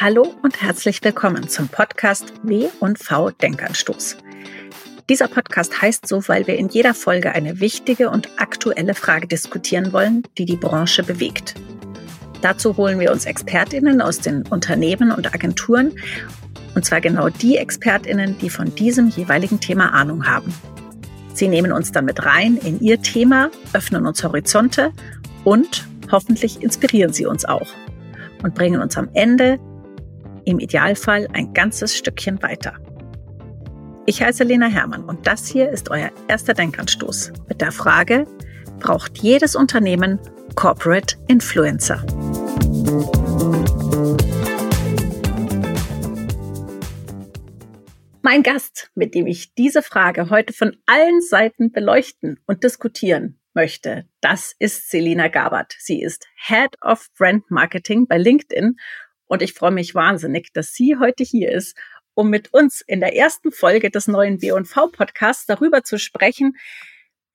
[0.00, 4.16] Hallo und herzlich willkommen zum Podcast W&V Denkanstoß.
[5.08, 9.92] Dieser Podcast heißt so, weil wir in jeder Folge eine wichtige und aktuelle Frage diskutieren
[9.92, 11.56] wollen, die die Branche bewegt.
[12.42, 15.90] Dazu holen wir uns Expertinnen aus den Unternehmen und Agenturen,
[16.76, 20.54] und zwar genau die Expertinnen, die von diesem jeweiligen Thema Ahnung haben.
[21.34, 24.92] Sie nehmen uns dann mit rein in ihr Thema, öffnen uns Horizonte
[25.42, 27.66] und hoffentlich inspirieren sie uns auch
[28.44, 29.58] und bringen uns am Ende
[30.48, 32.74] im Idealfall ein ganzes Stückchen weiter.
[34.06, 38.24] Ich heiße Lena Hermann und das hier ist euer erster Denkanstoß mit der Frage,
[38.80, 40.18] braucht jedes Unternehmen
[40.54, 42.02] Corporate Influencer?
[48.22, 54.06] Mein Gast, mit dem ich diese Frage heute von allen Seiten beleuchten und diskutieren möchte,
[54.22, 55.74] das ist Selina Gabert.
[55.78, 58.76] Sie ist Head of Brand Marketing bei LinkedIn
[59.28, 61.76] und ich freue mich wahnsinnig, dass sie heute hier ist,
[62.14, 66.56] um mit uns in der ersten Folge des neuen B&V Podcasts darüber zu sprechen,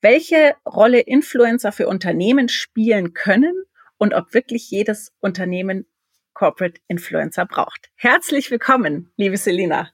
[0.01, 3.53] welche Rolle Influencer für Unternehmen spielen können
[3.97, 5.87] und ob wirklich jedes Unternehmen
[6.33, 7.89] Corporate Influencer braucht.
[7.95, 9.91] Herzlich willkommen, liebe Selina.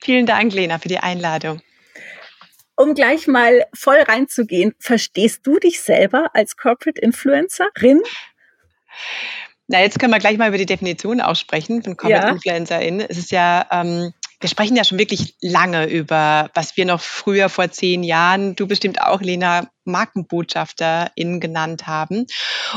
[0.00, 1.60] Vielen Dank, Lena, für die Einladung.
[2.76, 8.02] Um gleich mal voll reinzugehen, verstehst du dich selber als Corporate Influencerin?
[9.66, 12.32] Na, jetzt können wir gleich mal über die Definition aussprechen von Corporate ja.
[12.32, 13.00] Influencerin.
[13.00, 17.48] Es ist ja, ähm, wir sprechen ja schon wirklich lange über, was wir noch früher
[17.48, 22.26] vor zehn Jahren, du bestimmt auch, Lena, Markenbotschafterin genannt haben.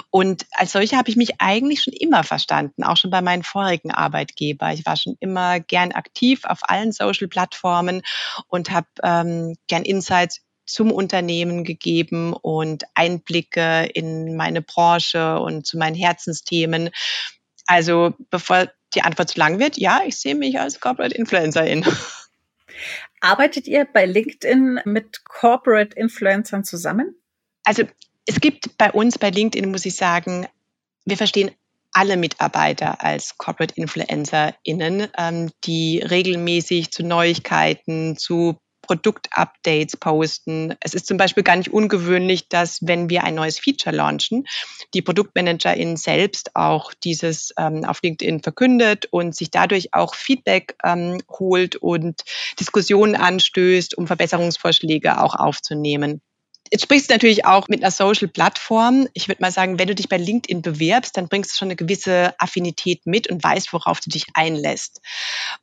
[0.09, 3.91] Und als solche habe ich mich eigentlich schon immer verstanden, auch schon bei meinen vorigen
[3.91, 4.71] Arbeitgeber.
[4.71, 8.02] Ich war schon immer gern aktiv auf allen Social-Plattformen
[8.47, 15.78] und habe ähm, gern Insights zum Unternehmen gegeben und Einblicke in meine Branche und zu
[15.78, 16.90] meinen Herzensthemen.
[17.66, 21.86] Also bevor die Antwort zu lang wird, ja, ich sehe mich als Corporate Influencerin.
[23.20, 27.16] Arbeitet ihr bei LinkedIn mit Corporate Influencern zusammen?
[27.64, 27.83] Also
[28.26, 30.48] es gibt bei uns bei LinkedIn, muss ich sagen,
[31.06, 31.52] wir verstehen
[31.92, 40.73] alle Mitarbeiter als Corporate InfluencerInnen, ähm, die regelmäßig zu Neuigkeiten, zu Produktupdates posten.
[40.80, 44.45] Es ist zum Beispiel gar nicht ungewöhnlich, dass wenn wir ein neues Feature launchen,
[44.93, 51.21] die ProduktmanagerInnen selbst auch dieses ähm, auf LinkedIn verkündet und sich dadurch auch Feedback ähm,
[51.30, 52.23] holt und
[52.59, 56.21] Diskussionen anstößt, um Verbesserungsvorschläge auch aufzunehmen.
[56.72, 59.08] Jetzt sprichst du natürlich auch mit einer Social-Plattform.
[59.14, 61.76] Ich würde mal sagen, wenn du dich bei LinkedIn bewerbst, dann bringst du schon eine
[61.76, 65.02] gewisse Affinität mit und weißt, worauf du dich einlässt.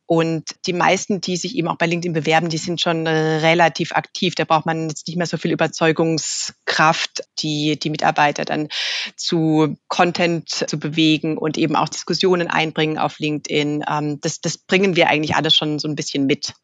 [0.06, 4.34] Und die meisten, die sich eben auch bei LinkedIn bewerben, die sind schon relativ aktiv.
[4.34, 8.68] Da braucht man jetzt nicht mehr so viel Überzeugungskraft, die, die Mitarbeiter dann
[9.16, 13.84] zu Content zu bewegen und eben auch Diskussionen einbringen auf LinkedIn.
[13.88, 16.54] Ähm, das, das bringen wir eigentlich alles schon so ein bisschen mit.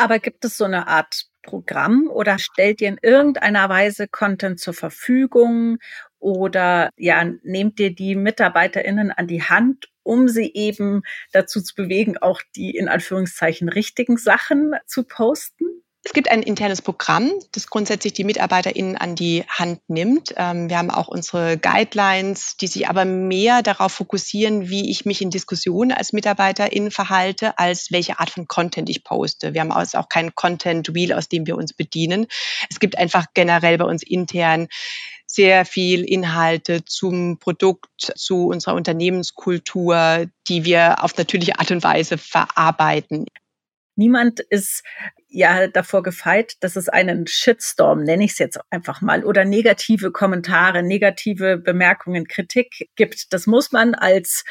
[0.00, 4.72] Aber gibt es so eine Art Programm oder stellt ihr in irgendeiner Weise Content zur
[4.72, 5.76] Verfügung
[6.18, 11.02] oder ja, nehmt ihr die MitarbeiterInnen an die Hand, um sie eben
[11.32, 15.66] dazu zu bewegen, auch die in Anführungszeichen richtigen Sachen zu posten?
[16.02, 20.32] Es gibt ein internes Programm, das grundsätzlich die MitarbeiterInnen an die Hand nimmt.
[20.36, 25.20] Ähm, wir haben auch unsere Guidelines, die sich aber mehr darauf fokussieren, wie ich mich
[25.20, 29.52] in Diskussionen als MitarbeiterInnen verhalte, als welche Art von Content ich poste.
[29.52, 32.26] Wir haben also auch keinen Content Wheel, aus dem wir uns bedienen.
[32.70, 34.68] Es gibt einfach generell bei uns intern
[35.26, 42.16] sehr viel Inhalte zum Produkt, zu unserer Unternehmenskultur, die wir auf natürliche Art und Weise
[42.18, 43.26] verarbeiten.
[44.00, 44.82] Niemand ist
[45.28, 50.10] ja davor gefeit, dass es einen Shitstorm, nenne ich es jetzt einfach mal, oder negative
[50.10, 53.34] Kommentare, negative Bemerkungen, Kritik gibt.
[53.34, 54.46] Das muss man als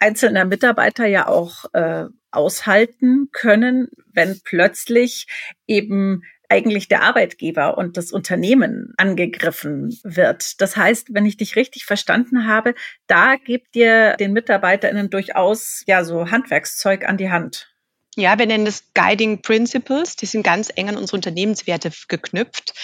[0.00, 5.26] einzelner Mitarbeiter ja auch äh, aushalten können, wenn plötzlich
[5.66, 10.60] eben eigentlich der Arbeitgeber und das Unternehmen angegriffen wird.
[10.60, 12.74] Das heißt, wenn ich dich richtig verstanden habe,
[13.06, 17.70] da gebt ihr den MitarbeiterInnen durchaus ja so Handwerkszeug an die Hand.
[18.16, 20.16] Ja, wir nennen das Guiding Principles.
[20.16, 22.74] Die sind ganz eng an unsere Unternehmenswerte geknüpft,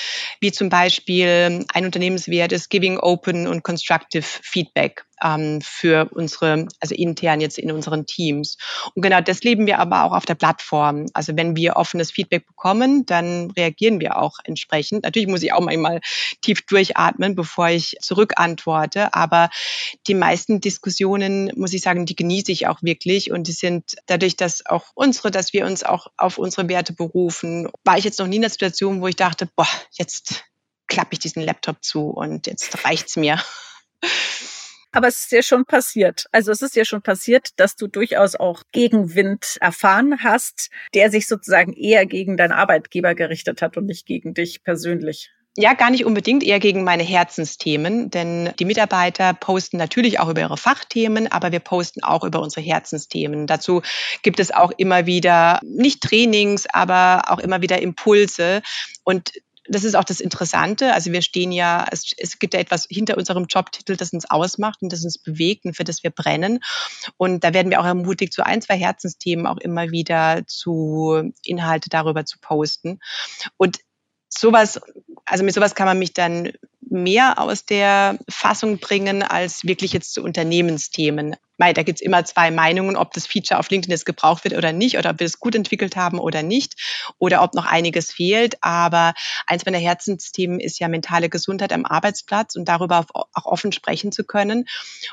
[0.40, 6.94] wie zum Beispiel ein Unternehmenswert ist Giving Open und Constructive Feedback ähm, für unsere, also
[6.94, 8.56] intern jetzt in unseren Teams.
[8.94, 11.06] Und genau das leben wir aber auch auf der Plattform.
[11.14, 15.04] Also wenn wir offenes Feedback bekommen, dann reagieren wir auch entsprechend.
[15.04, 16.00] Natürlich muss ich auch manchmal
[16.42, 19.14] tief durchatmen, bevor ich zurückantworte.
[19.14, 19.50] Aber
[20.06, 23.30] die meisten Diskussionen, muss ich sagen, die genieße ich auch wirklich.
[23.30, 27.68] Und die sind dadurch, dass auch unsere, dass wir uns auch auf unsere Werte berufen,
[27.84, 30.44] war ich jetzt noch nie in der Situation, wo ich dachte, boah, jetzt
[30.86, 33.40] klappe ich diesen Laptop zu und jetzt reicht's mir.
[34.96, 36.24] Aber es ist ja schon passiert.
[36.32, 41.28] Also es ist ja schon passiert, dass du durchaus auch Gegenwind erfahren hast, der sich
[41.28, 45.30] sozusagen eher gegen deinen Arbeitgeber gerichtet hat und nicht gegen dich persönlich.
[45.58, 50.40] Ja, gar nicht unbedingt, eher gegen meine Herzensthemen, denn die Mitarbeiter posten natürlich auch über
[50.40, 53.46] ihre Fachthemen, aber wir posten auch über unsere Herzensthemen.
[53.46, 53.82] Dazu
[54.22, 58.62] gibt es auch immer wieder, nicht Trainings, aber auch immer wieder Impulse.
[59.04, 59.32] Und
[59.68, 60.92] das ist auch das Interessante.
[60.92, 64.82] Also wir stehen ja, es, es gibt ja etwas hinter unserem Jobtitel, das uns ausmacht
[64.82, 66.60] und das uns bewegt und für das wir brennen.
[67.16, 71.88] Und da werden wir auch ermutigt, so ein, zwei Herzensthemen auch immer wieder zu Inhalte
[71.88, 73.00] darüber zu posten.
[73.56, 73.78] Und
[74.28, 74.80] sowas,
[75.24, 76.52] also mit sowas kann man mich dann
[76.88, 81.36] mehr aus der Fassung bringen als wirklich jetzt zu Unternehmensthemen.
[81.58, 84.72] Weil da gibt's immer zwei Meinungen, ob das Feature auf LinkedIn jetzt gebraucht wird oder
[84.72, 86.74] nicht, oder ob wir es gut entwickelt haben oder nicht,
[87.18, 88.56] oder ob noch einiges fehlt.
[88.62, 89.14] Aber
[89.46, 94.24] eins meiner Herzensthemen ist ja mentale Gesundheit am Arbeitsplatz und darüber auch offen sprechen zu
[94.24, 94.66] können.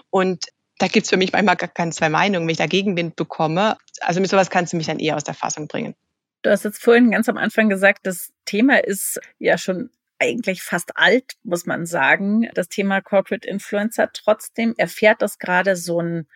[0.09, 0.45] Und
[0.79, 3.77] da gibt's für mich manchmal gar keine zwei Meinungen, wenn ich da Gegenwind bekomme.
[4.01, 5.95] Also mit sowas kannst du mich dann eher aus der Fassung bringen.
[6.41, 9.91] Du hast jetzt vorhin ganz am Anfang gesagt, das Thema ist ja schon
[10.23, 14.09] eigentlich fast alt, muss man sagen, das Thema Corporate Influencer.
[14.13, 16.27] Trotzdem erfährt das gerade so ein,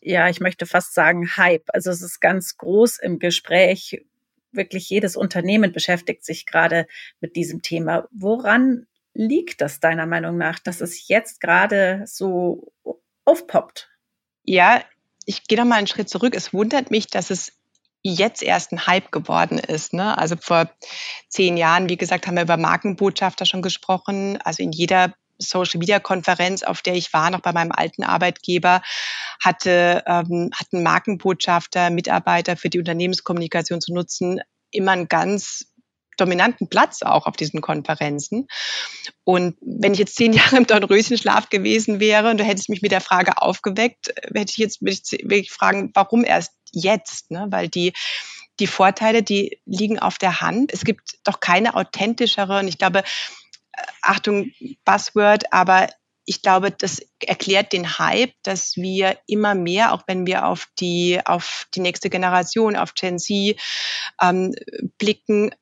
[0.00, 1.64] ja, ich möchte fast sagen, Hype.
[1.68, 4.04] Also es ist ganz groß im Gespräch.
[4.52, 6.86] Wirklich jedes Unternehmen beschäftigt sich gerade
[7.20, 8.06] mit diesem Thema.
[8.12, 12.72] Woran liegt das deiner Meinung nach, dass es jetzt gerade so
[13.24, 13.90] aufpoppt?
[14.44, 14.84] Ja,
[15.24, 16.36] ich gehe noch mal einen Schritt zurück.
[16.36, 17.52] Es wundert mich, dass es
[18.04, 19.94] jetzt erst ein Hype geworden ist.
[19.94, 20.16] Ne?
[20.16, 20.70] Also vor
[21.28, 24.38] zehn Jahren, wie gesagt, haben wir über Markenbotschafter schon gesprochen.
[24.44, 28.82] Also in jeder Social Media Konferenz, auf der ich war, noch bei meinem alten Arbeitgeber,
[29.42, 34.40] hatte, ähm, hatten Markenbotschafter, Mitarbeiter für die Unternehmenskommunikation zu nutzen,
[34.70, 35.66] immer einen ganz
[36.16, 38.48] dominanten Platz auch auf diesen Konferenzen.
[39.24, 42.92] Und wenn ich jetzt zehn Jahre im Dornröschenschlaf gewesen wäre und du hättest mich mit
[42.92, 47.30] der Frage aufgeweckt, hätte ich jetzt würde ich wirklich fragen, warum erst jetzt?
[47.30, 47.46] Ne?
[47.50, 47.92] Weil die
[48.60, 50.72] die Vorteile, die liegen auf der Hand.
[50.72, 54.52] Es gibt doch keine authentischere und ich glaube, äh, Achtung,
[54.84, 55.88] Buzzword, aber
[56.26, 61.20] ich glaube, das erklärt den Hype, dass wir immer mehr, auch wenn wir auf die,
[61.24, 63.56] auf die nächste Generation, auf Gen Z
[64.22, 64.54] ähm,
[64.98, 65.54] blicken,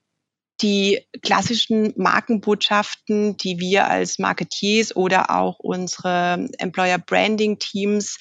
[0.63, 8.19] die klassischen Markenbotschaften, die wir als Marketeers oder auch unsere Employer Branding Teams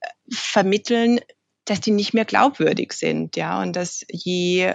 [0.00, 1.20] äh, vermitteln,
[1.64, 4.74] dass die nicht mehr glaubwürdig sind, ja, und dass je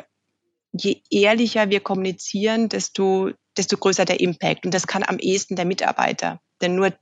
[0.77, 4.65] je ehrlicher wir kommunizieren, desto desto größer der Impact.
[4.65, 6.93] Und das kann am ehesten der Mitarbeiter, denn nur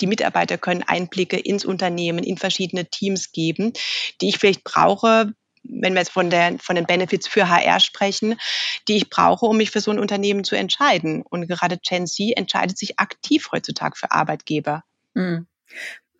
[0.00, 3.72] die Mitarbeiter können Einblicke ins Unternehmen, in verschiedene Teams geben,
[4.20, 8.36] die ich vielleicht brauche, wenn wir jetzt von, der, von den Benefits für HR sprechen,
[8.88, 11.22] die ich brauche, um mich für so ein Unternehmen zu entscheiden.
[11.22, 14.82] Und gerade Gen Z entscheidet sich aktiv heutzutage für Arbeitgeber.
[15.14, 15.46] Mhm.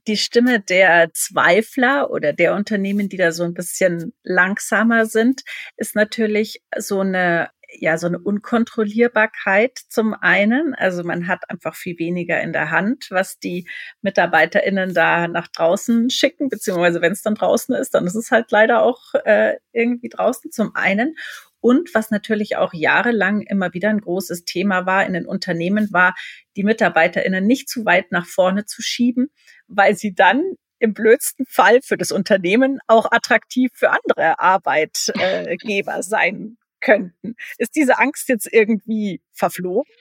[0.07, 5.43] Die Stimme der Zweifler oder der Unternehmen, die da so ein bisschen langsamer sind,
[5.77, 10.75] ist natürlich so eine ja so eine Unkontrollierbarkeit zum einen.
[10.75, 13.69] Also man hat einfach viel weniger in der Hand, was die
[14.03, 18.51] MitarbeiterInnen da nach draußen schicken, beziehungsweise wenn es dann draußen ist, dann ist es halt
[18.51, 21.15] leider auch äh, irgendwie draußen zum einen.
[21.61, 26.15] Und was natürlich auch jahrelang immer wieder ein großes Thema war in den Unternehmen, war,
[26.57, 29.31] die MitarbeiterInnen nicht zu weit nach vorne zu schieben,
[29.69, 30.43] weil sie dann
[30.79, 37.37] im blödsten Fall für das Unternehmen auch attraktiv für andere Arbeitgeber sein könnten.
[37.59, 39.93] Ist diese Angst jetzt irgendwie verflogen?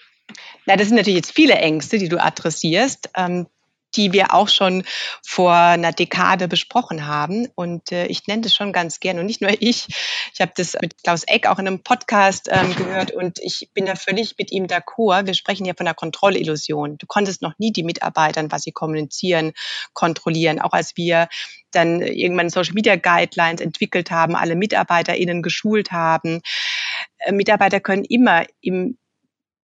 [0.66, 3.10] Na, das sind natürlich jetzt viele Ängste, die du adressierst.
[3.16, 3.48] Ähm,
[3.96, 4.84] die wir auch schon
[5.26, 7.48] vor einer Dekade besprochen haben.
[7.56, 9.20] Und äh, ich nenne das schon ganz gern.
[9.20, 9.88] Und nicht nur ich.
[10.34, 13.86] Ich habe das mit Klaus Eck auch in einem Podcast ähm, gehört und ich bin
[13.86, 15.26] da völlig mit ihm d'accord.
[15.26, 16.98] Wir sprechen hier von einer Kontrollillusion.
[16.98, 19.54] Du konntest noch nie die Mitarbeitern, was sie kommunizieren,
[19.94, 20.60] kontrollieren.
[20.60, 21.28] Auch als wir
[21.72, 26.42] dann irgendwann Social Media Guidelines entwickelt haben, alle MitarbeiterInnen geschult haben.
[27.20, 28.98] Äh, Mitarbeiter können immer im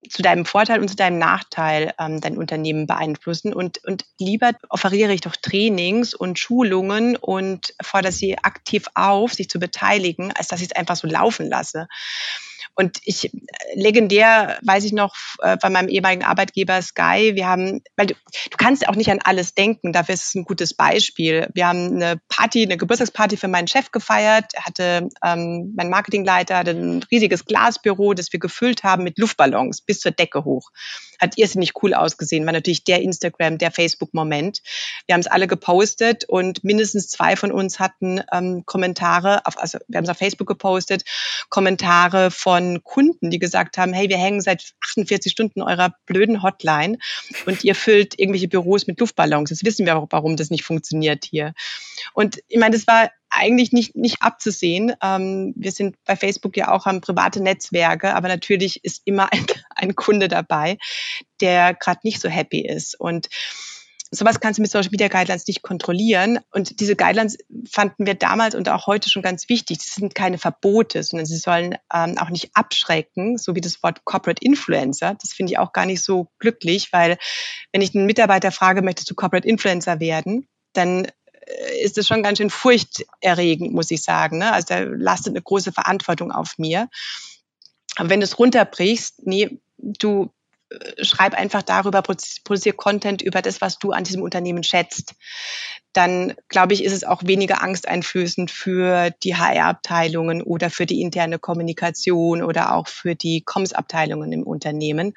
[0.10, 3.54] zu deinem Vorteil und zu deinem Nachteil ähm, dein Unternehmen beeinflussen.
[3.54, 9.50] Und, und lieber offeriere ich doch Trainings und Schulungen und fordere sie aktiv auf, sich
[9.50, 11.88] zu beteiligen, als dass ich es einfach so laufen lasse.
[12.76, 13.38] Und ich äh,
[13.74, 18.58] legendär weiß ich noch äh, bei meinem ehemaligen Arbeitgeber Sky, wir haben, weil du, du
[18.58, 21.50] kannst auch nicht an alles denken, dafür ist es ein gutes Beispiel.
[21.54, 24.54] Wir haben eine Party, eine Geburtstagsparty für meinen Chef gefeiert.
[24.54, 29.82] Er hatte ähm, mein Marketingleiter hatte ein riesiges Glasbüro, das wir gefüllt haben mit Luftballons
[29.82, 30.72] bis zur Decke hoch.
[31.20, 34.62] Hat irrsinnig cool ausgesehen, war natürlich der Instagram, der Facebook-Moment.
[35.06, 39.80] Wir haben es alle gepostet und mindestens zwei von uns hatten ähm, Kommentare, auf, also
[39.88, 41.04] wir haben es auf Facebook gepostet,
[41.50, 46.42] Kommentare von von Kunden, die gesagt haben, hey, wir hängen seit 48 Stunden eurer blöden
[46.42, 46.98] Hotline
[47.46, 49.50] und ihr füllt irgendwelche Büros mit Luftballons.
[49.50, 51.54] Jetzt wissen wir auch, warum das nicht funktioniert hier.
[52.14, 54.94] Und ich meine, das war eigentlich nicht, nicht abzusehen.
[55.04, 59.46] Ähm, wir sind bei Facebook ja auch, haben private Netzwerke, aber natürlich ist immer ein,
[59.76, 60.78] ein Kunde dabei,
[61.42, 63.00] der gerade nicht so happy ist.
[63.00, 63.28] Und
[64.16, 66.40] sowas kannst du mit Social Media Guidelines nicht kontrollieren.
[66.52, 67.38] Und diese Guidelines
[67.70, 69.78] fanden wir damals und auch heute schon ganz wichtig.
[69.80, 74.06] Das sind keine Verbote, sondern sie sollen ähm, auch nicht abschrecken, so wie das Wort
[74.06, 75.16] Corporate Influencer.
[75.22, 77.18] Das finde ich auch gar nicht so glücklich, weil
[77.72, 82.24] wenn ich einen Mitarbeiter frage, möchtest du Corporate Influencer werden, dann äh, ist es schon
[82.24, 84.40] ganz schön furchterregend, muss ich sagen.
[84.40, 84.52] Ne?
[84.52, 86.90] Also da lastet eine große Verantwortung auf mir.
[87.96, 90.32] Aber wenn du es runterbrichst, nee, du
[91.02, 95.16] schreib einfach darüber, produziere Content über das, was du an diesem Unternehmen schätzt.
[95.94, 101.40] Dann, glaube ich, ist es auch weniger angsteinflößend für die HR-Abteilungen oder für die interne
[101.40, 105.14] Kommunikation oder auch für die Comms-Abteilungen im Unternehmen.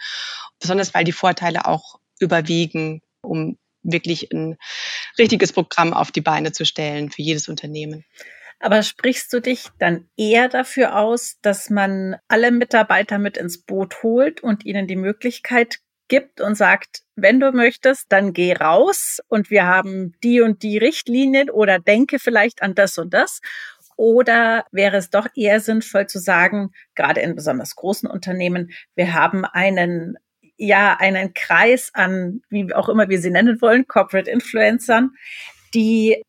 [0.61, 4.57] Besonders weil die Vorteile auch überwiegen, um wirklich ein
[5.19, 8.05] richtiges Programm auf die Beine zu stellen für jedes Unternehmen.
[8.61, 14.03] Aber sprichst du dich dann eher dafür aus, dass man alle Mitarbeiter mit ins Boot
[14.03, 19.51] holt und ihnen die Möglichkeit gibt und sagt, wenn du möchtest, dann geh raus und
[19.51, 23.41] wir haben die und die Richtlinien oder denke vielleicht an das und das?
[23.97, 29.45] Oder wäre es doch eher sinnvoll zu sagen, gerade in besonders großen Unternehmen, wir haben
[29.45, 30.17] einen
[30.57, 35.13] ja einen Kreis an, wie auch immer wir sie nennen wollen, Corporate Influencern,
[35.75, 36.23] die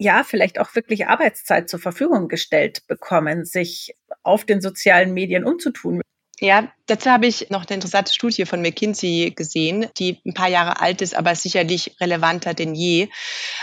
[0.00, 6.00] ja vielleicht auch wirklich Arbeitszeit zur Verfügung gestellt bekommen, sich auf den sozialen Medien umzutun.
[6.42, 10.80] Ja, dazu habe ich noch eine interessante Studie von McKinsey gesehen, die ein paar Jahre
[10.80, 13.08] alt ist, aber sicherlich relevanter denn je.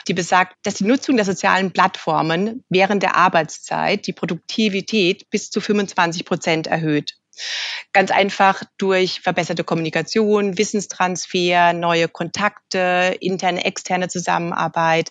[0.08, 5.60] Die besagt, dass die Nutzung der sozialen Plattformen während der Arbeitszeit die Produktivität bis zu
[5.60, 7.16] 25 Prozent erhöht.
[7.94, 15.10] Ganz einfach durch verbesserte Kommunikation, Wissenstransfer, neue Kontakte, interne, externe Zusammenarbeit.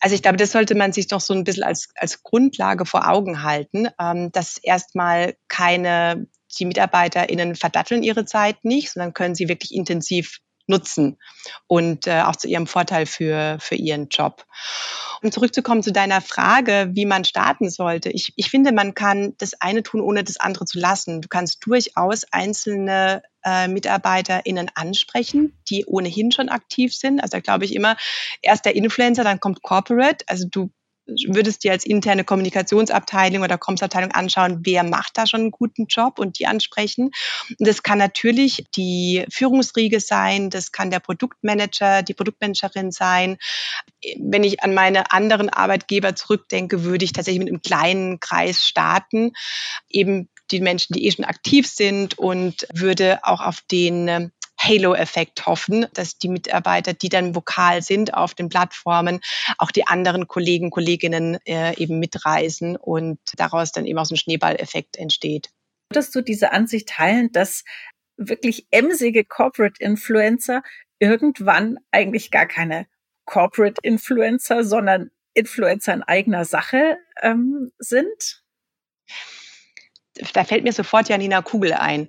[0.00, 3.08] Also ich glaube, das sollte man sich doch so ein bisschen als, als Grundlage vor
[3.08, 6.26] Augen halten, ähm, dass erstmal keine,
[6.58, 11.18] die MitarbeiterInnen verdatteln ihre Zeit nicht, sondern können sie wirklich intensiv nutzen
[11.66, 14.44] und äh, auch zu ihrem Vorteil für, für ihren Job.
[15.22, 18.10] Um zurückzukommen zu deiner Frage, wie man starten sollte.
[18.10, 21.22] Ich, ich finde, man kann das eine tun, ohne das andere zu lassen.
[21.22, 27.20] Du kannst durchaus einzelne äh, MitarbeiterInnen ansprechen, die ohnehin schon aktiv sind.
[27.20, 27.96] Also da glaube ich immer,
[28.42, 30.24] erst der Influencer, dann kommt Corporate.
[30.28, 30.70] Also du
[31.06, 36.18] würdest dir als interne Kommunikationsabteilung oder Comms-Abteilung anschauen, wer macht da schon einen guten Job
[36.18, 37.10] und die ansprechen.
[37.58, 43.38] Und das kann natürlich die Führungsriege sein, das kann der Produktmanager, die Produktmanagerin sein.
[44.18, 49.32] Wenn ich an meine anderen Arbeitgeber zurückdenke, würde ich tatsächlich mit einem kleinen Kreis starten,
[49.88, 55.86] eben die Menschen, die eh schon aktiv sind und würde auch auf den Halo-Effekt hoffen,
[55.94, 59.20] dass die Mitarbeiter, die dann vokal sind auf den Plattformen,
[59.58, 64.18] auch die anderen Kollegen, Kolleginnen äh, eben mitreisen und daraus dann eben auch so ein
[64.18, 65.50] Schneeballeffekt entsteht.
[65.92, 67.64] Würdest du diese Ansicht teilen, dass
[68.16, 70.62] wirklich emsige Corporate Influencer
[70.98, 72.86] irgendwann eigentlich gar keine
[73.26, 78.42] Corporate Influencer, sondern Influencer in eigener Sache ähm, sind?
[80.32, 82.08] Da fällt mir sofort Janina Kugel ein,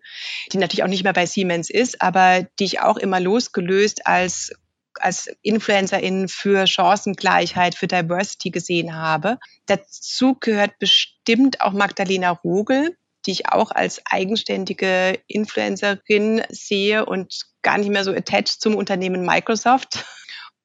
[0.51, 4.51] die natürlich auch nicht mehr bei Siemens ist, aber die ich auch immer losgelöst als
[4.99, 9.37] als Influencerin für Chancengleichheit, für Diversity gesehen habe.
[9.67, 12.97] Dazu gehört bestimmt auch Magdalena Rogel,
[13.27, 19.25] die ich auch als eigenständige Influencerin sehe und gar nicht mehr so attached zum Unternehmen
[19.25, 20.05] Microsoft.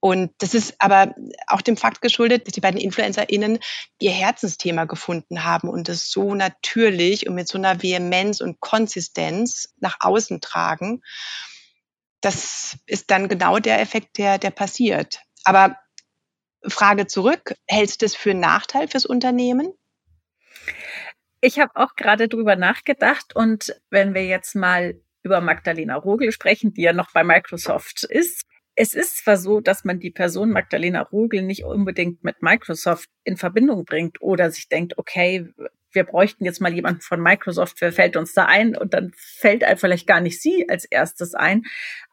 [0.05, 1.15] Und das ist aber
[1.47, 3.61] auch dem Fakt geschuldet, dass die beiden InfluencerInnen
[4.01, 9.73] ihr Herzensthema gefunden haben und es so natürlich und mit so einer Vehemenz und Konsistenz
[9.79, 11.03] nach außen tragen.
[12.21, 15.21] Das ist dann genau der Effekt, der, der passiert.
[15.45, 15.77] Aber
[16.67, 19.73] Frage zurück, hältst du das für einen Nachteil fürs Unternehmen?
[21.41, 26.75] Ich habe auch gerade drüber nachgedacht und wenn wir jetzt mal über Magdalena Rogel sprechen,
[26.75, 31.03] die ja noch bei Microsoft ist, es ist zwar so, dass man die Person Magdalena
[31.03, 35.49] Rogel nicht unbedingt mit Microsoft in Verbindung bringt oder sich denkt, okay,
[35.95, 38.77] wir bräuchten jetzt mal jemanden von Microsoft, wer fällt uns da ein?
[38.77, 41.65] Und dann fällt vielleicht gar nicht sie als erstes ein.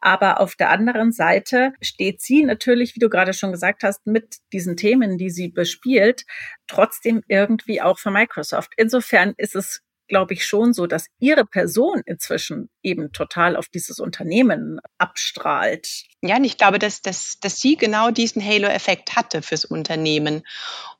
[0.01, 4.37] Aber auf der anderen Seite steht sie natürlich, wie du gerade schon gesagt hast, mit
[4.51, 6.25] diesen Themen, die sie bespielt,
[6.67, 8.73] trotzdem irgendwie auch für Microsoft.
[8.75, 13.99] Insofern ist es glaube ich, schon so, dass Ihre Person inzwischen eben total auf dieses
[13.99, 16.03] Unternehmen abstrahlt.
[16.21, 20.43] Ja, und ich glaube, dass, dass, dass sie genau diesen Halo-Effekt hatte fürs Unternehmen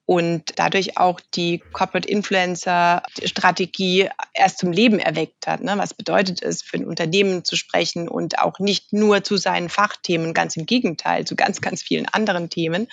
[0.06, 5.62] und dadurch auch die Corporate Influencer Strategie erst zum Leben erweckt hat.
[5.62, 5.74] Ne?
[5.78, 10.34] Was bedeutet es, für ein Unternehmen zu sprechen und auch nicht nur zu seinen Fachthemen,
[10.34, 12.88] ganz im Gegenteil, zu ganz, ganz vielen anderen Themen.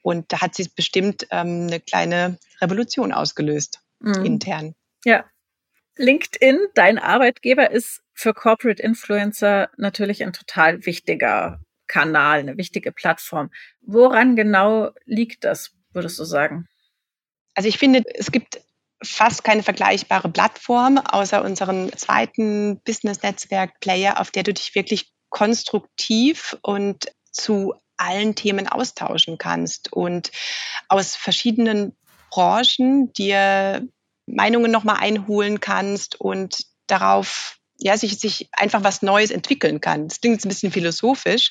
[0.00, 4.24] Und da hat sie bestimmt ähm, eine kleine Revolution ausgelöst, mhm.
[4.24, 4.74] intern.
[5.04, 5.24] Ja.
[5.96, 13.50] LinkedIn, dein Arbeitgeber, ist für Corporate Influencer natürlich ein total wichtiger Kanal, eine wichtige Plattform.
[13.82, 16.66] Woran genau liegt das, würdest du sagen?
[17.54, 18.62] Also ich finde, es gibt
[19.02, 26.56] fast keine vergleichbare Plattform außer unseren zweiten Business-Netzwerk Player, auf der du dich wirklich konstruktiv
[26.62, 30.30] und zu allen Themen austauschen kannst und
[30.88, 31.96] aus verschiedenen
[32.30, 33.86] Branchen dir
[34.26, 40.08] Meinungen nochmal einholen kannst und darauf ja, sich, sich einfach was Neues entwickeln kann.
[40.08, 41.50] Das klingt jetzt ein bisschen philosophisch,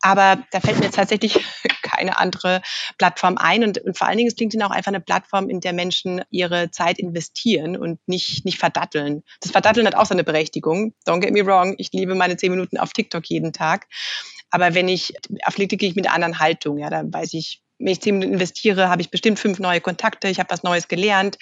[0.00, 1.44] aber da fällt mir jetzt tatsächlich
[1.82, 2.62] keine andere
[2.98, 3.64] Plattform ein.
[3.64, 6.70] Und, und vor allen Dingen ist LinkedIn auch einfach eine Plattform, in der Menschen ihre
[6.70, 9.22] Zeit investieren und nicht, nicht verdatteln.
[9.40, 10.94] Das Verdatteln hat auch seine Berechtigung.
[11.06, 11.74] Don't get me wrong.
[11.78, 13.86] Ich liebe meine zehn Minuten auf TikTok jeden Tag.
[14.50, 15.14] Aber wenn ich
[15.44, 18.34] auf LinkedIn gehe ich mit einer anderen Haltung, ja, dann weiß ich, ich zehn Minuten
[18.34, 21.38] investiere, habe ich bestimmt fünf neue Kontakte, ich habe was Neues gelernt,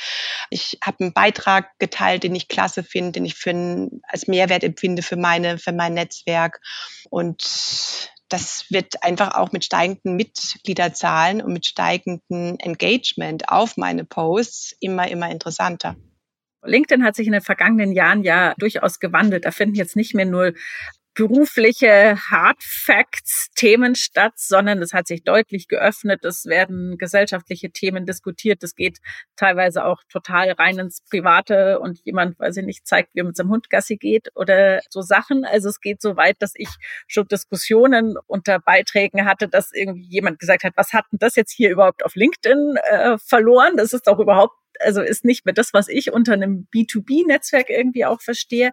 [0.51, 4.65] ich habe einen Beitrag geteilt, den ich klasse finde, den ich für ein, als Mehrwert
[4.65, 6.61] empfinde für meine, für mein Netzwerk.
[7.11, 14.77] Und das wird einfach auch mit steigenden Mitgliederzahlen und mit steigendem Engagement auf meine Posts
[14.81, 15.97] immer, immer interessanter.
[16.63, 19.45] LinkedIn hat sich in den vergangenen Jahren ja durchaus gewandelt.
[19.45, 20.53] Da finden jetzt nicht mehr nur
[21.15, 26.25] berufliche Hard Facts Themen statt, sondern es hat sich deutlich geöffnet.
[26.25, 28.63] Es werden gesellschaftliche Themen diskutiert.
[28.63, 28.99] Es geht
[29.37, 33.37] teilweise auch total rein ins Private und jemand, weiß ich nicht, zeigt, wie er mit
[33.37, 35.45] seinem Hund Gassi geht oder so Sachen.
[35.45, 36.69] Also es geht so weit, dass ich
[37.07, 41.53] schon Diskussionen unter Beiträgen hatte, dass irgendwie jemand gesagt hat, was hat denn das jetzt
[41.53, 43.77] hier überhaupt auf LinkedIn äh, verloren?
[43.77, 48.07] Das ist doch überhaupt also ist nicht mehr das, was ich unter einem B2B-Netzwerk irgendwie
[48.07, 48.71] auch verstehe.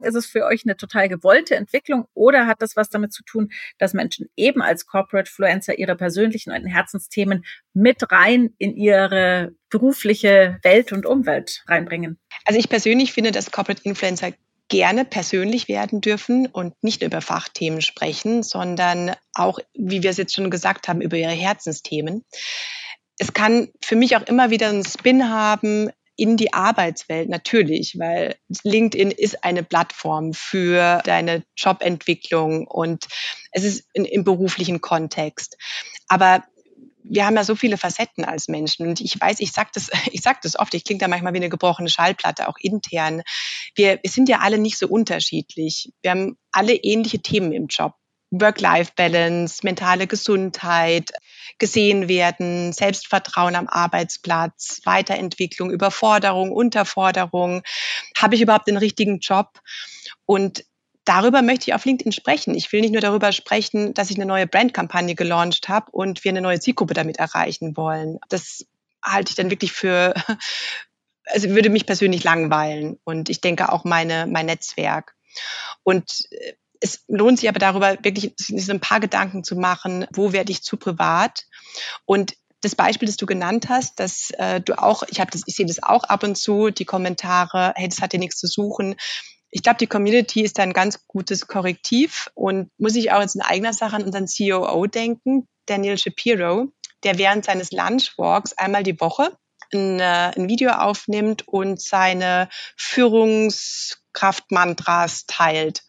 [0.00, 3.50] Ist es für euch eine total gewollte Entwicklung oder hat das was damit zu tun,
[3.78, 10.58] dass Menschen eben als Corporate Fluencer ihre persönlichen und Herzensthemen mit rein in ihre berufliche
[10.62, 12.18] Welt und Umwelt reinbringen?
[12.44, 14.32] Also ich persönlich finde, dass Corporate Influencer
[14.68, 20.34] gerne persönlich werden dürfen und nicht über Fachthemen sprechen, sondern auch, wie wir es jetzt
[20.34, 22.24] schon gesagt haben, über ihre Herzensthemen.
[23.18, 28.36] Es kann für mich auch immer wieder einen Spin haben, in die Arbeitswelt natürlich, weil
[28.62, 33.06] LinkedIn ist eine Plattform für deine Jobentwicklung und
[33.52, 35.56] es ist in, im beruflichen Kontext.
[36.08, 36.44] Aber
[37.04, 40.22] wir haben ja so viele Facetten als Menschen und ich weiß, ich sag das, ich
[40.22, 43.22] sag das oft, ich klinge da manchmal wie eine gebrochene Schallplatte, auch intern.
[43.74, 45.92] Wir, wir sind ja alle nicht so unterschiedlich.
[46.02, 47.94] Wir haben alle ähnliche Themen im Job.
[48.30, 51.10] Work-Life-Balance, mentale Gesundheit,
[51.58, 57.62] gesehen werden, Selbstvertrauen am Arbeitsplatz, Weiterentwicklung, Überforderung, Unterforderung.
[58.16, 59.60] Habe ich überhaupt den richtigen Job?
[60.26, 60.64] Und
[61.04, 62.54] darüber möchte ich auf LinkedIn sprechen.
[62.54, 66.30] Ich will nicht nur darüber sprechen, dass ich eine neue Brandkampagne gelauncht habe und wir
[66.30, 68.18] eine neue Zielgruppe damit erreichen wollen.
[68.28, 68.66] Das
[69.02, 70.14] halte ich dann wirklich für,
[71.26, 75.14] also würde mich persönlich langweilen und ich denke auch meine, mein Netzwerk.
[75.82, 76.54] Und äh,
[76.84, 80.62] es lohnt sich aber darüber wirklich sich ein paar Gedanken zu machen, wo werde ich
[80.62, 81.44] zu privat
[82.04, 85.56] und das Beispiel, das du genannt hast, dass äh, du auch, ich habe das, ich
[85.56, 88.96] sehe das auch ab und zu, die Kommentare, hey, das hat dir nichts zu suchen.
[89.50, 93.42] Ich glaube, die Community ist ein ganz gutes Korrektiv und muss ich auch jetzt in
[93.42, 99.36] eigener Sache an unseren COO denken, Daniel Shapiro, der während seines Lunchwalks einmal die Woche
[99.72, 105.82] ein, äh, ein Video aufnimmt und seine Führungskraftmantras teilt.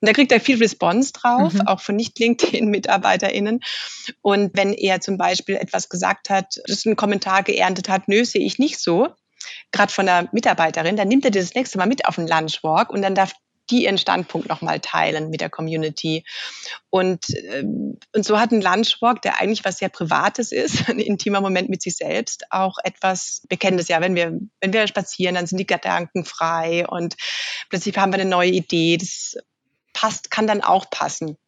[0.00, 1.62] Und da kriegt er viel Response drauf, mhm.
[1.62, 3.60] auch von Nicht-LinkedIn-MitarbeiterInnen.
[4.22, 8.44] Und wenn er zum Beispiel etwas gesagt hat, das einen Kommentar geerntet hat, nö, sehe
[8.44, 9.08] ich nicht so,
[9.72, 13.02] gerade von der Mitarbeiterin, dann nimmt er das nächste Mal mit auf den Lunchwalk und
[13.02, 13.32] dann darf
[13.70, 16.24] die ihren Standpunkt nochmal teilen mit der Community.
[16.90, 21.40] Und, ähm, und so hat ein Lunchwalk, der eigentlich was sehr Privates ist, ein intimer
[21.40, 23.88] Moment mit sich selbst, auch etwas Bekennendes.
[23.88, 27.16] Ja, wenn wir, wenn wir spazieren, dann sind die Gedanken frei und
[27.70, 28.98] plötzlich haben wir eine neue Idee.
[28.98, 29.36] Das
[30.04, 31.38] passt, kann dann auch passen.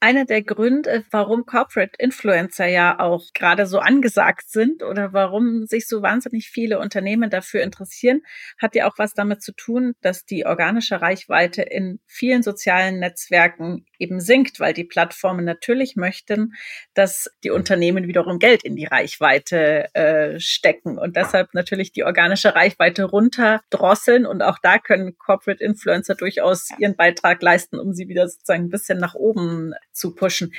[0.00, 5.86] Einer der Gründe, warum Corporate Influencer ja auch gerade so angesagt sind oder warum sich
[5.86, 8.22] so wahnsinnig viele Unternehmen dafür interessieren,
[8.58, 13.84] hat ja auch was damit zu tun, dass die organische Reichweite in vielen sozialen Netzwerken
[13.98, 16.54] eben sinkt, weil die Plattformen natürlich möchten,
[16.94, 22.54] dass die Unternehmen wiederum Geld in die Reichweite äh, stecken und deshalb natürlich die organische
[22.54, 28.26] Reichweite runterdrosseln und auch da können Corporate Influencer durchaus ihren Beitrag leisten, um sie wieder
[28.26, 30.52] sozusagen ein bisschen nach oben zu pushen.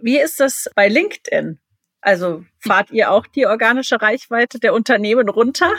[0.00, 1.60] Wie ist das bei LinkedIn?
[2.00, 5.72] Also fahrt ihr auch die organische Reichweite der Unternehmen runter?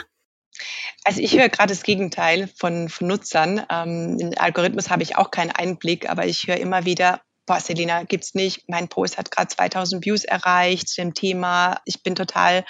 [1.04, 3.64] Also ich höre gerade das Gegenteil von, von Nutzern.
[3.70, 8.02] Ähm, in Algorithmus habe ich auch keinen Einblick, aber ich höre immer wieder, boah, Selina,
[8.04, 8.68] gibt's nicht.
[8.68, 11.80] Mein Post hat gerade 2000 Views erreicht zu dem Thema.
[11.84, 12.64] Ich bin total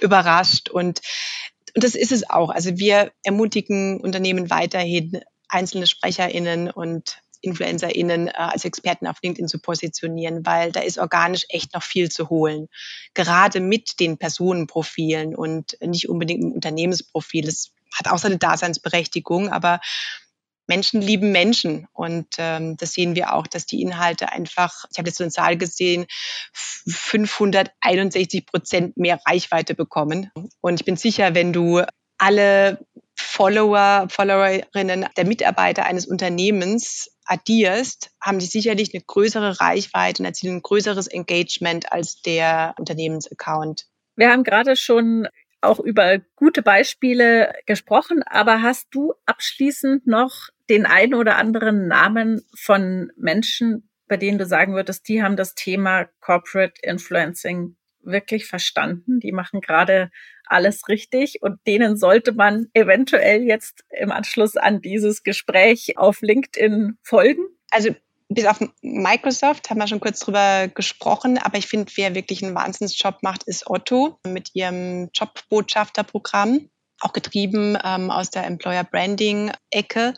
[0.00, 1.00] überrascht und
[1.74, 2.50] und das ist es auch.
[2.50, 9.58] Also wir ermutigen Unternehmen weiterhin, einzelne SprecherInnen und InfluencerInnen äh, als Experten auf LinkedIn zu
[9.58, 12.68] positionieren, weil da ist organisch echt noch viel zu holen.
[13.14, 17.44] Gerade mit den Personenprofilen und nicht unbedingt im Unternehmensprofil.
[17.44, 19.80] Das hat auch seine Daseinsberechtigung, aber
[20.68, 25.08] Menschen lieben Menschen und ähm, das sehen wir auch, dass die Inhalte einfach, ich habe
[25.08, 26.06] jetzt so eine Zahl gesehen,
[26.52, 30.30] 561 Prozent mehr Reichweite bekommen.
[30.60, 31.82] Und ich bin sicher, wenn du
[32.18, 40.26] alle Follower, Followerinnen der Mitarbeiter eines Unternehmens addierst, haben die sicherlich eine größere Reichweite und
[40.26, 43.86] erzielen ein größeres Engagement als der Unternehmensaccount.
[44.16, 45.28] Wir haben gerade schon
[45.60, 52.42] auch über gute Beispiele gesprochen, aber hast du abschließend noch den einen oder anderen Namen
[52.54, 59.20] von Menschen, bei denen du sagen würdest, die haben das Thema Corporate Influencing wirklich verstanden.
[59.20, 60.10] Die machen gerade
[60.48, 66.98] alles richtig und denen sollte man eventuell jetzt im Anschluss an dieses Gespräch auf LinkedIn
[67.02, 67.42] folgen?
[67.70, 67.94] Also
[68.28, 72.54] bis auf Microsoft haben wir schon kurz drüber gesprochen, aber ich finde, wer wirklich einen
[72.54, 76.68] Wahnsinnsjob macht, ist Otto mit ihrem Jobbotschafterprogramm,
[77.00, 80.14] auch getrieben ähm, aus der Employer Branding Ecke.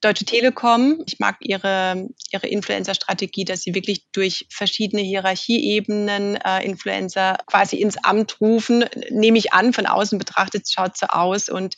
[0.00, 1.02] Deutsche Telekom.
[1.06, 7.96] Ich mag ihre, ihre Influencer-Strategie, dass sie wirklich durch verschiedene Hierarchieebenen äh, Influencer quasi ins
[7.96, 8.84] Amt rufen.
[9.10, 11.76] Nehme ich an, von außen betrachtet schaut so aus und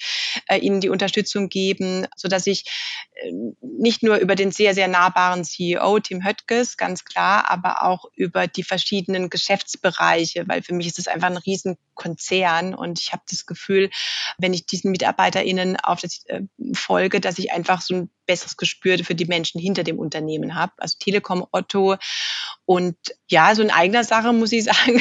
[0.48, 2.64] äh, ihnen die Unterstützung geben, so dass ich
[3.14, 8.06] äh, nicht nur über den sehr, sehr nahbaren CEO Tim Höttges, ganz klar, aber auch
[8.14, 13.22] über die verschiedenen Geschäftsbereiche, weil für mich ist das einfach ein Riesenkonzern und ich habe
[13.30, 13.90] das Gefühl,
[14.38, 16.42] wenn ich diesen MitarbeiterInnen auf das äh,
[16.74, 20.72] folge, dass ich einfach so besseres Gespür für die Menschen hinter dem Unternehmen habe.
[20.78, 21.96] Also Telekom, Otto
[22.64, 22.96] und
[23.28, 25.00] ja, so in eigener Sache muss ich sagen,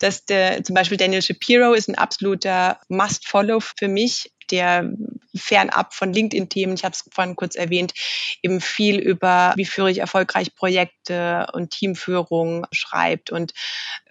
[0.00, 4.90] dass der zum Beispiel Daniel Shapiro ist ein absoluter Must-Follow für mich der
[5.36, 7.92] fernab von LinkedIn-Themen, ich habe es vorhin kurz erwähnt,
[8.42, 13.52] eben viel über, wie führe ich erfolgreich Projekte und Teamführung schreibt und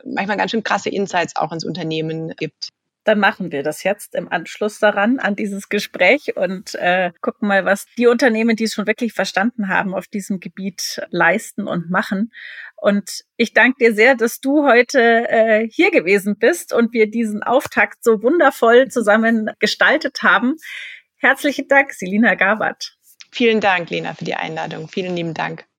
[0.05, 2.69] manchmal ganz schön krasse Insights auch ins Unternehmen gibt
[3.09, 7.65] dann machen wir das jetzt im Anschluss daran, an dieses Gespräch und äh, gucken mal,
[7.65, 12.31] was die Unternehmen, die es schon wirklich verstanden haben, auf diesem Gebiet leisten und machen.
[12.75, 17.41] Und ich danke dir sehr, dass du heute äh, hier gewesen bist und wir diesen
[17.41, 20.57] Auftakt so wundervoll zusammen gestaltet haben.
[21.17, 22.95] Herzlichen Dank, Selina Gabert.
[23.31, 24.87] Vielen Dank, Lena, für die Einladung.
[24.87, 25.69] Vielen lieben Dank.